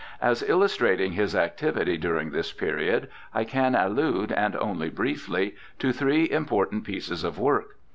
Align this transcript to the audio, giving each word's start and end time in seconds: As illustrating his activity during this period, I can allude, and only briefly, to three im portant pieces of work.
As 0.19 0.41
illustrating 0.41 1.11
his 1.11 1.35
activity 1.35 1.95
during 1.95 2.31
this 2.31 2.51
period, 2.51 3.07
I 3.35 3.43
can 3.43 3.75
allude, 3.75 4.31
and 4.31 4.55
only 4.55 4.89
briefly, 4.89 5.53
to 5.77 5.91
three 5.93 6.23
im 6.23 6.45
portant 6.47 6.85
pieces 6.85 7.23
of 7.23 7.37
work. 7.37 7.77